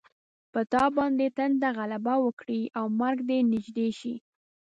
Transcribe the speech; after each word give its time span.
په 0.51 0.61
تا 0.71 0.83
باندې 0.97 1.25
تنده 1.37 1.69
غلبه 1.77 2.15
وکړي 2.25 2.61
او 2.77 2.85
مرګ 3.01 3.17
دې 3.29 3.39
نږدې 3.51 3.89
شي. 3.99 4.15